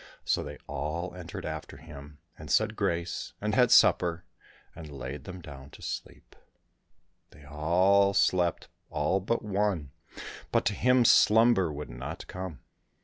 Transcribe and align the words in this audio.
So 0.25 0.41
they 0.41 0.57
all 0.65 1.13
entered 1.13 1.45
after 1.45 1.77
him, 1.77 2.17
and 2.35 2.49
said 2.49 2.75
grace, 2.75 3.33
and 3.39 3.53
had 3.53 3.69
supper, 3.69 4.25
and 4.75 4.89
laid 4.89 5.25
them 5.25 5.41
down 5.41 5.69
to 5.69 5.83
sleep. 5.83 6.35
They 7.29 7.43
all 7.45 8.15
slept, 8.15 8.67
all 8.89 9.19
but 9.19 9.43
one, 9.45 9.91
but 10.51 10.65
to 10.65 10.73
him 10.73 11.05
slumber 11.05 11.71
would 11.71 11.91
not 11.91 12.25
come. 12.25 12.61